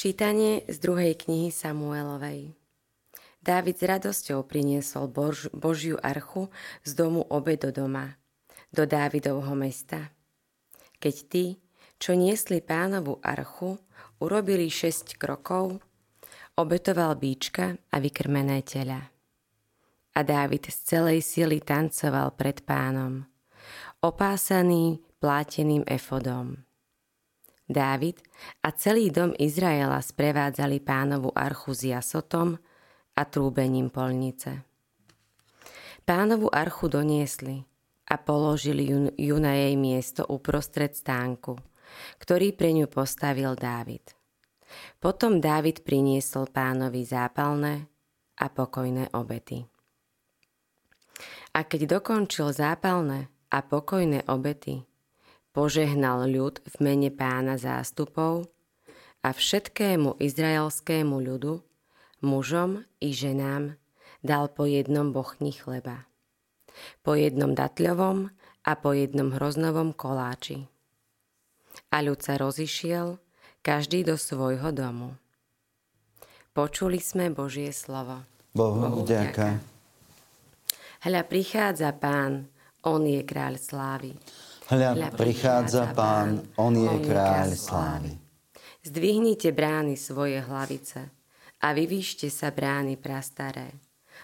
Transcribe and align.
Čítanie 0.00 0.64
z 0.64 0.80
druhej 0.80 1.12
knihy 1.12 1.52
Samuelovej. 1.52 2.56
Dávid 3.44 3.76
s 3.76 3.84
radosťou 3.84 4.48
priniesol 4.48 5.12
Bož, 5.12 5.52
Božiu 5.52 6.00
archu 6.00 6.48
z 6.80 6.96
domu 6.96 7.20
obe 7.28 7.60
do 7.60 7.68
doma, 7.68 8.16
do 8.72 8.88
Dávidovho 8.88 9.52
mesta. 9.52 10.08
Keď 11.04 11.16
tí, 11.28 11.60
čo 12.00 12.16
niesli 12.16 12.64
pánovu 12.64 13.20
archu, 13.20 13.76
urobili 14.24 14.72
šesť 14.72 15.20
krokov, 15.20 15.84
obetoval 16.56 17.20
bíčka 17.20 17.76
a 17.92 18.00
vykrmené 18.00 18.64
tela. 18.64 19.04
A 20.16 20.20
Dávid 20.24 20.64
z 20.72 20.96
celej 20.96 21.20
sily 21.20 21.60
tancoval 21.60 22.32
pred 22.40 22.64
pánom, 22.64 23.28
opásaný 24.00 24.96
pláteným 25.20 25.84
efodom. 25.84 26.69
Dávid 27.70 28.18
a 28.66 28.74
celý 28.74 29.14
dom 29.14 29.30
Izraela 29.38 30.02
sprevádzali 30.02 30.82
pánovu 30.82 31.30
archu 31.30 31.70
s 31.70 31.86
jasotom 31.86 32.58
a 33.14 33.22
trúbením 33.22 33.94
polnice. 33.94 34.66
Pánovu 36.02 36.50
archu 36.50 36.90
doniesli 36.90 37.62
a 38.10 38.18
položili 38.18 38.90
ju, 39.14 39.38
na 39.38 39.54
jej 39.54 39.78
miesto 39.78 40.26
uprostred 40.26 40.98
stánku, 40.98 41.54
ktorý 42.18 42.50
pre 42.58 42.74
ňu 42.74 42.90
postavil 42.90 43.54
Dávid. 43.54 44.18
Potom 44.98 45.38
Dávid 45.38 45.86
priniesol 45.86 46.50
pánovi 46.50 47.06
zápalné 47.06 47.86
a 48.34 48.50
pokojné 48.50 49.14
obety. 49.14 49.62
A 51.54 51.62
keď 51.62 52.02
dokončil 52.02 52.50
zápalné 52.50 53.30
a 53.54 53.62
pokojné 53.62 54.26
obety, 54.26 54.89
požehnal 55.60 56.24
ľud 56.24 56.64
v 56.64 56.74
mene 56.80 57.12
pána 57.12 57.60
zástupov 57.60 58.48
a 59.20 59.28
všetkému 59.28 60.16
izraelskému 60.16 61.20
ľudu, 61.20 61.60
mužom 62.24 62.88
i 62.96 63.12
ženám, 63.12 63.76
dal 64.24 64.48
po 64.48 64.64
jednom 64.64 65.12
bochni 65.12 65.52
chleba, 65.52 66.08
po 67.04 67.12
jednom 67.12 67.52
datľovom 67.52 68.32
a 68.64 68.72
po 68.72 68.96
jednom 68.96 69.36
hroznovom 69.36 69.92
koláči. 69.92 70.64
A 71.92 72.00
ľud 72.00 72.24
sa 72.24 72.40
rozišiel, 72.40 73.20
každý 73.60 74.08
do 74.08 74.16
svojho 74.16 74.72
domu. 74.72 75.20
Počuli 76.56 77.04
sme 77.04 77.28
Božie 77.28 77.68
slovo. 77.76 78.24
Bohu 78.56 79.04
vďaka. 79.04 79.60
Hľa 81.04 81.22
prichádza 81.28 81.92
pán, 82.00 82.48
on 82.80 83.04
je 83.04 83.20
kráľ 83.20 83.60
slávy. 83.60 84.16
Hľa, 84.70 85.10
prichádza 85.18 85.90
Pán, 85.98 86.46
On 86.54 86.70
je 86.70 86.94
kráľ 87.02 87.58
slávy. 87.58 88.14
Zdvihnite 88.86 89.50
brány 89.50 89.98
svoje 89.98 90.38
hlavice 90.38 91.10
a 91.58 91.74
vyvýšte 91.74 92.30
sa 92.30 92.54
brány 92.54 92.94
prastaré, 92.94 93.74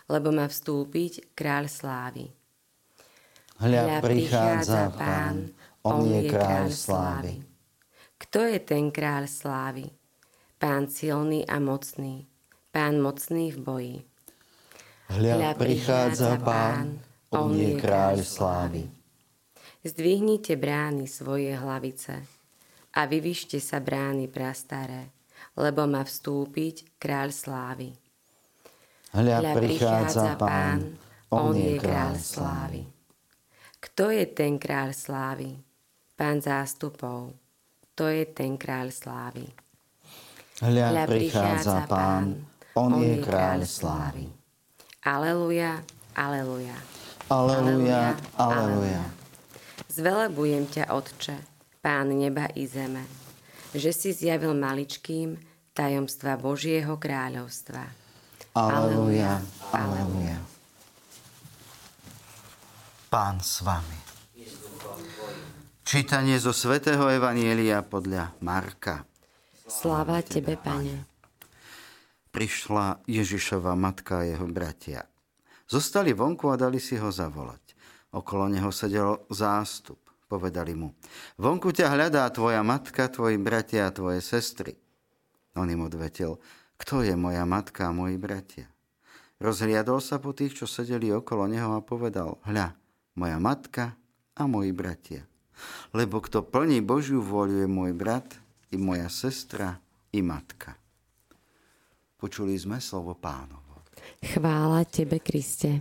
lebo 0.07 0.31
má 0.31 0.47
vstúpiť 0.47 1.35
kráľ 1.35 1.67
slávy. 1.67 2.31
Hľa, 3.59 3.99
prichádza 3.99 4.95
Pán, 4.95 5.51
On 5.83 6.07
je 6.07 6.31
kráľ 6.31 6.71
slávy. 6.71 7.43
Kto 8.15 8.47
je 8.47 8.59
ten 8.63 8.95
kráľ 8.95 9.27
slávy? 9.27 9.91
Pán 10.63 10.87
silný 10.87 11.43
a 11.51 11.59
mocný, 11.59 12.23
Pán 12.71 13.03
mocný 13.03 13.51
v 13.51 13.59
boji. 13.59 13.97
Hľa, 15.11 15.59
prichádza 15.59 16.39
Pán, 16.39 17.03
On 17.35 17.51
je 17.51 17.75
kráľ 17.83 18.23
slávy. 18.23 18.96
Zdvihnite 19.87 20.59
brány 20.59 21.07
svoje 21.07 21.55
hlavice 21.55 22.19
a 22.91 23.07
vyvyšte 23.07 23.63
sa 23.63 23.79
brány 23.79 24.27
prastaré, 24.27 25.15
lebo 25.55 25.87
má 25.87 26.03
vstúpiť 26.03 26.99
kráľ 26.99 27.31
slávy. 27.31 27.95
Hľa, 29.15 29.47
Hľa 29.47 29.53
prichádza 29.55 30.35
pán, 30.35 30.99
on 31.31 31.55
je 31.55 31.79
kráľ 31.79 32.19
slávy. 32.19 32.83
Kto 33.79 34.11
je 34.11 34.27
ten 34.27 34.59
kráľ 34.59 34.91
slávy? 34.91 35.55
Pán 36.19 36.43
zástupov. 36.43 37.31
To 37.95 38.11
je 38.11 38.27
ten 38.27 38.59
kráľ 38.59 38.91
slávy. 38.91 39.47
Hľa, 40.67 40.87
Hľa 40.99 41.05
prichádza 41.07 41.87
pán, 41.87 42.43
on, 42.75 42.91
on 42.91 43.07
je 43.07 43.23
kráľ 43.23 43.63
slávy. 43.63 44.27
Aleluja, 45.07 45.79
aleluja. 46.19 46.75
Aleluja, 47.31 48.19
aleluja. 48.35 48.35
aleluja. 48.35 49.16
Zvelebujem 49.97 50.69
ťa, 50.69 50.93
Otče, 50.93 51.37
Pán 51.81 52.13
neba 52.13 52.53
i 52.53 52.69
zeme, 52.69 53.01
že 53.73 53.97
si 53.97 54.13
zjavil 54.13 54.53
maličkým 54.53 55.41
tajomstva 55.73 56.37
Božieho 56.37 57.01
kráľovstva. 57.01 57.81
Aleluja, 58.53 59.41
aleluja. 59.73 60.37
Pán 63.09 63.41
s 63.41 63.65
vami. 63.65 63.97
Čítanie 65.87 66.37
zo 66.37 66.53
svätého 66.53 67.09
Evanielia 67.09 67.81
podľa 67.81 68.37
Marka. 68.45 69.09
Sláva 69.65 70.21
Tebe, 70.21 70.61
Pane. 70.61 71.09
Prišla 72.37 73.01
Ježišova 73.09 73.73
matka 73.73 74.21
a 74.21 74.29
jeho 74.29 74.45
bratia. 74.45 75.09
Zostali 75.65 76.13
vonku 76.13 76.53
a 76.53 76.61
dali 76.61 76.85
si 76.85 77.01
ho 77.01 77.09
zavolať. 77.09 77.66
Okolo 78.15 78.51
neho 78.51 78.71
sedel 78.71 79.25
zástup. 79.31 79.99
Povedali 80.27 80.75
mu, 80.75 80.91
vonku 81.39 81.71
ťa 81.71 81.87
hľadá 81.95 82.27
tvoja 82.35 82.59
matka, 82.67 83.07
tvoji 83.07 83.39
bratia 83.39 83.87
a 83.87 83.95
tvoje 83.95 84.19
sestry. 84.19 84.75
On 85.55 85.71
im 85.71 85.87
odvetil, 85.87 86.43
kto 86.75 87.07
je 87.07 87.15
moja 87.15 87.47
matka 87.47 87.87
a 87.87 87.95
moji 87.95 88.19
bratia? 88.19 88.67
Rozhliadol 89.39 90.03
sa 90.03 90.19
po 90.19 90.35
tých, 90.35 90.59
čo 90.59 90.67
sedeli 90.67 91.15
okolo 91.15 91.47
neho 91.47 91.79
a 91.79 91.85
povedal, 91.85 92.43
hľa, 92.43 92.75
moja 93.15 93.39
matka 93.39 93.95
a 94.35 94.43
moji 94.51 94.75
bratia. 94.75 95.23
Lebo 95.95 96.19
kto 96.19 96.43
plní 96.43 96.83
Božiu 96.83 97.23
vôľu 97.23 97.63
je 97.63 97.69
môj 97.71 97.95
brat, 97.95 98.27
i 98.75 98.77
moja 98.83 99.07
sestra, 99.07 99.79
i 100.11 100.27
matka. 100.27 100.75
Počuli 102.19 102.59
sme 102.59 102.83
slovo 102.83 103.15
pánovo. 103.15 103.87
Chvála 104.25 104.83
Tebe, 104.91 105.23
Kriste. 105.23 105.81